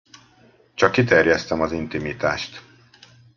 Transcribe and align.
Csak 0.73 0.91
kiterjesztem 0.91 1.61
az 1.61 1.71
intimitást. 1.71 2.61